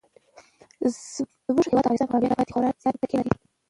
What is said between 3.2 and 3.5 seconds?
لري.